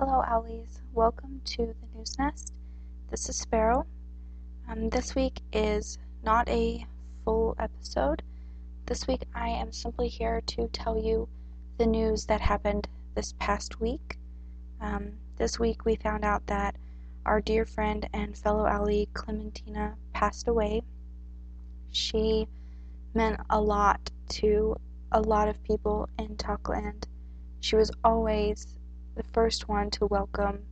Hello, 0.00 0.22
Owlies. 0.30 0.80
Welcome 0.92 1.40
to 1.44 1.66
the 1.66 1.98
News 1.98 2.16
Nest. 2.20 2.52
This 3.10 3.28
is 3.28 3.34
Sparrow. 3.34 3.84
Um, 4.68 4.90
this 4.90 5.16
week 5.16 5.40
is 5.52 5.98
not 6.22 6.48
a 6.48 6.86
full 7.24 7.56
episode. 7.58 8.22
This 8.86 9.08
week 9.08 9.24
I 9.34 9.48
am 9.48 9.72
simply 9.72 10.06
here 10.06 10.40
to 10.46 10.68
tell 10.68 10.96
you 10.96 11.28
the 11.78 11.86
news 11.86 12.26
that 12.26 12.40
happened 12.40 12.86
this 13.16 13.34
past 13.40 13.80
week. 13.80 14.16
Um, 14.80 15.14
this 15.36 15.58
week 15.58 15.84
we 15.84 15.96
found 15.96 16.24
out 16.24 16.46
that 16.46 16.76
our 17.26 17.40
dear 17.40 17.64
friend 17.66 18.08
and 18.12 18.38
fellow 18.38 18.66
owlie 18.66 19.08
Clementina 19.14 19.96
passed 20.12 20.46
away. 20.46 20.80
She 21.90 22.46
meant 23.14 23.40
a 23.50 23.60
lot 23.60 24.12
to 24.28 24.76
a 25.10 25.20
lot 25.20 25.48
of 25.48 25.60
people 25.64 26.08
in 26.20 26.36
Talkland. 26.36 27.02
She 27.58 27.74
was 27.74 27.90
always 28.04 28.77
the 29.18 29.24
first 29.32 29.68
one 29.68 29.90
to 29.90 30.06
welcome 30.06 30.64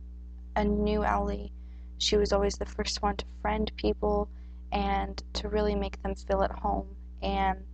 a 0.55 0.63
new 0.63 1.03
owlie. 1.03 1.51
She 1.97 2.15
was 2.15 2.31
always 2.31 2.55
the 2.55 2.65
first 2.65 3.01
one 3.01 3.17
to 3.17 3.25
friend 3.41 3.69
people 3.75 4.29
and 4.71 5.21
to 5.33 5.49
really 5.49 5.75
make 5.75 6.01
them 6.01 6.15
feel 6.15 6.41
at 6.41 6.51
home. 6.51 6.95
And 7.21 7.65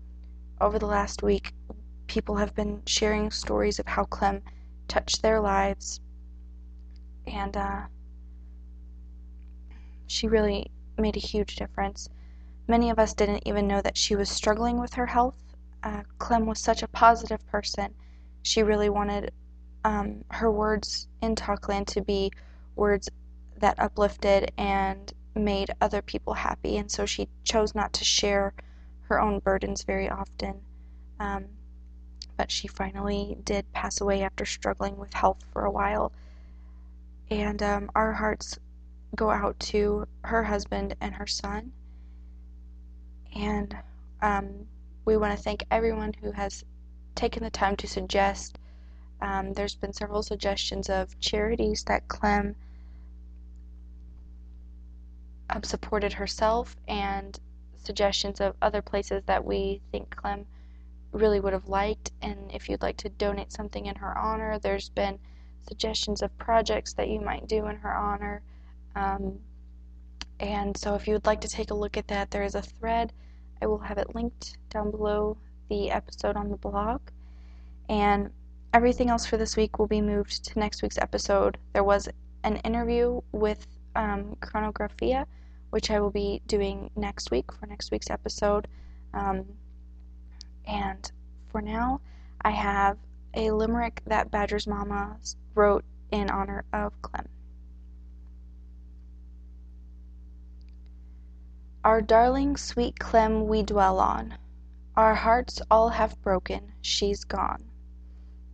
over 0.59 0.79
the 0.79 0.87
last 0.87 1.21
week, 1.21 1.53
people 2.07 2.37
have 2.37 2.55
been 2.55 2.81
sharing 2.87 3.29
stories 3.29 3.77
of 3.77 3.85
how 3.85 4.05
Clem 4.05 4.41
touched 4.87 5.21
their 5.21 5.39
lives. 5.39 5.99
And 7.27 7.55
uh, 7.55 7.81
she 10.07 10.27
really 10.27 10.71
made 10.97 11.17
a 11.17 11.19
huge 11.19 11.55
difference. 11.55 12.09
Many 12.67 12.89
of 12.89 12.97
us 12.97 13.13
didn't 13.13 13.43
even 13.45 13.67
know 13.67 13.81
that 13.81 13.95
she 13.97 14.15
was 14.15 14.27
struggling 14.27 14.79
with 14.79 14.95
her 14.95 15.05
health. 15.05 15.37
Uh, 15.83 16.01
Clem 16.17 16.47
was 16.47 16.59
such 16.59 16.81
a 16.81 16.87
positive 16.87 17.45
person. 17.45 17.93
She 18.41 18.63
really 18.63 18.89
wanted 18.89 19.31
um, 19.83 20.23
her 20.29 20.51
words 20.51 21.07
in 21.21 21.35
Talkland 21.35 21.87
to 21.87 22.01
be 22.01 22.31
words 22.75 23.09
that 23.59 23.79
uplifted 23.79 24.51
and 24.57 25.13
made 25.35 25.71
other 25.81 26.01
people 26.01 26.33
happy, 26.33 26.77
and 26.77 26.89
so 26.89 27.05
she 27.05 27.27
chose 27.43 27.75
not 27.75 27.93
to 27.93 28.03
share 28.03 28.53
her 29.03 29.19
own 29.19 29.39
burdens 29.39 29.83
very 29.83 30.09
often. 30.09 30.61
Um, 31.19 31.45
but 32.37 32.51
she 32.51 32.67
finally 32.67 33.37
did 33.43 33.71
pass 33.73 34.01
away 34.01 34.23
after 34.23 34.45
struggling 34.45 34.97
with 34.97 35.13
health 35.13 35.43
for 35.51 35.65
a 35.65 35.71
while. 35.71 36.11
And 37.29 37.61
um, 37.61 37.91
our 37.95 38.11
hearts 38.13 38.57
go 39.15 39.29
out 39.29 39.59
to 39.59 40.07
her 40.23 40.43
husband 40.43 40.95
and 40.99 41.13
her 41.13 41.27
son. 41.27 41.71
And 43.35 43.75
um, 44.21 44.67
we 45.05 45.17
want 45.17 45.35
to 45.37 45.43
thank 45.43 45.63
everyone 45.69 46.13
who 46.21 46.31
has 46.31 46.63
taken 47.15 47.43
the 47.43 47.49
time 47.51 47.75
to 47.77 47.87
suggest 47.87 48.57
um, 49.23 49.53
there's 49.53 49.75
been 49.75 49.93
several 49.93 50.21
suggestions 50.21 50.89
of 50.89 51.17
charities 51.21 51.85
that 51.85 52.09
Clem 52.09 52.55
um, 55.49 55.63
supported 55.63 56.11
herself 56.11 56.75
and 56.89 57.39
suggestions 57.77 58.41
of 58.41 58.53
other 58.61 58.81
places 58.81 59.23
that 59.25 59.45
we 59.45 59.81
think 59.93 60.13
Clem 60.13 60.45
really 61.13 61.39
would 61.39 61.53
have 61.53 61.69
liked. 61.69 62.11
And 62.21 62.51
if 62.53 62.67
you'd 62.67 62.81
like 62.81 62.97
to 62.97 63.09
donate 63.09 63.53
something 63.53 63.85
in 63.85 63.95
her 63.95 64.17
honor, 64.17 64.59
there's 64.59 64.89
been 64.89 65.17
suggestions 65.65 66.21
of 66.21 66.37
projects 66.37 66.91
that 66.95 67.07
you 67.07 67.21
might 67.21 67.47
do 67.47 67.67
in 67.67 67.77
her 67.77 67.95
honor. 67.95 68.41
Um, 68.93 69.39
and 70.41 70.75
so 70.75 70.95
if 70.95 71.07
you 71.07 71.13
would 71.13 71.25
like 71.25 71.39
to 71.41 71.47
take 71.47 71.71
a 71.71 71.75
look 71.75 71.95
at 71.95 72.09
that, 72.09 72.29
there 72.29 72.43
is 72.43 72.55
a 72.55 72.61
thread. 72.61 73.13
I 73.61 73.67
will 73.67 73.79
have 73.79 73.97
it 73.97 74.13
linked 74.13 74.57
down 74.69 74.91
below 74.91 75.37
the 75.69 75.91
episode 75.91 76.35
on 76.35 76.49
the 76.49 76.57
blog. 76.57 76.99
And 77.87 78.29
everything 78.73 79.09
else 79.09 79.25
for 79.25 79.37
this 79.37 79.55
week 79.55 79.77
will 79.77 79.87
be 79.87 80.01
moved 80.01 80.43
to 80.43 80.59
next 80.59 80.81
week's 80.81 80.97
episode. 80.97 81.57
There 81.73 81.83
was 81.83 82.09
an 82.43 82.57
interview 82.57 83.21
with 83.31 83.67
um, 83.95 84.35
Chronographia, 84.41 85.25
which 85.69 85.91
I 85.91 85.99
will 85.99 86.09
be 86.11 86.41
doing 86.47 86.89
next 86.95 87.29
week 87.29 87.51
for 87.51 87.67
next 87.67 87.91
week's 87.91 88.09
episode. 88.09 88.67
Um, 89.13 89.45
and 90.65 91.11
for 91.51 91.61
now, 91.61 92.01
I 92.41 92.49
have 92.49 92.97
a 93.35 93.51
limerick 93.51 94.01
that 94.07 94.31
Badger's 94.31 94.65
Mama 94.65 95.17
wrote 95.53 95.85
in 96.11 96.31
honor 96.31 96.65
of 96.73 96.99
Clem. 97.03 97.27
Our 101.83 102.01
darling 102.01 102.57
sweet 102.57 102.97
Clem 102.97 103.47
we 103.47 103.61
dwell 103.61 103.99
on. 103.99 104.35
Our 104.95 105.13
hearts 105.13 105.61
all 105.69 105.89
have 105.89 106.19
broken, 106.21 106.71
she's 106.81 107.23
gone 107.23 107.65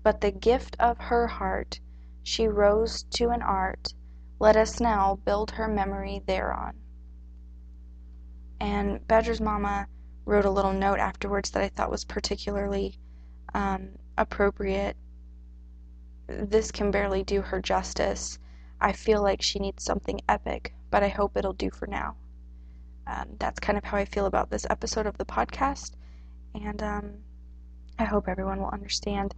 but 0.04 0.22
the 0.22 0.32
gift 0.32 0.76
of 0.80 0.98
her 0.98 1.28
heart 1.28 1.80
She 2.24 2.48
rose 2.48 3.04
to 3.12 3.30
an 3.30 3.42
art, 3.42 3.94
let 4.40 4.56
us 4.56 4.80
now 4.80 5.16
build 5.26 5.52
her 5.52 5.68
memory 5.68 6.22
thereon. 6.26 6.78
And 8.60 9.08
Badger's 9.08 9.42
mama 9.42 9.88
wrote 10.26 10.46
a 10.46 10.52
little 10.52 10.74
note 10.74 11.00
afterwards 11.00 11.50
that 11.52 11.64
I 11.64 11.70
thought 11.70 11.90
was 11.90 12.06
particularly 12.06 13.00
um, 13.54 13.98
appropriate. 14.18 14.96
This 16.28 16.72
can 16.72 16.92
barely 16.92 17.24
do 17.24 17.42
her 17.42 17.62
justice. 17.62 18.38
I 18.80 18.92
feel 18.92 19.24
like 19.24 19.42
she 19.42 19.60
needs 19.60 19.84
something 19.84 20.22
epic, 20.30 20.74
but 20.92 21.04
I 21.04 21.10
hope 21.10 21.36
it'll 21.36 21.54
do 21.54 21.72
for 21.72 21.88
now. 21.88 22.16
Um, 23.08 23.38
that's 23.40 23.60
kind 23.60 23.78
of 23.78 23.84
how 23.84 23.98
I 23.98 24.06
feel 24.06 24.28
about 24.28 24.52
this 24.52 24.68
episode 24.70 25.08
of 25.08 25.18
the 25.18 25.26
podcast, 25.26 25.94
and 26.54 26.84
um, 26.84 27.14
I 27.98 28.04
hope 28.04 28.28
everyone 28.28 28.60
will 28.60 28.70
understand 28.70 29.34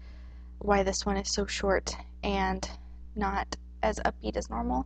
why 0.62 0.84
this 0.84 1.06
one 1.06 1.18
is 1.18 1.30
so 1.30 1.46
short 1.46 1.96
and 2.24 2.70
not 3.16 3.56
as 3.82 4.00
upbeat 4.06 4.38
as 4.38 4.50
normal. 4.50 4.86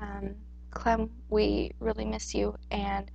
Um, 0.00 0.34
Clem, 0.70 1.10
we 1.28 1.72
really 1.78 2.04
miss 2.04 2.34
you, 2.34 2.56
and 2.70 3.10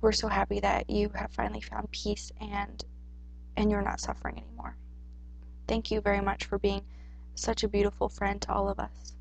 we're 0.00 0.12
so 0.12 0.28
happy 0.28 0.60
that 0.60 0.90
you 0.90 1.08
have 1.14 1.32
finally 1.32 1.60
found 1.60 1.90
peace 1.90 2.30
and 2.40 2.84
and 3.56 3.70
you're 3.70 3.82
not 3.82 4.00
suffering 4.00 4.36
anymore. 4.36 4.76
Thank 5.66 5.90
you 5.90 6.02
very 6.02 6.20
much 6.20 6.44
for 6.44 6.58
being 6.58 6.82
such 7.34 7.64
a 7.64 7.68
beautiful 7.68 8.08
friend 8.08 8.40
to 8.42 8.52
all 8.52 8.68
of 8.68 8.78
us. 8.78 9.14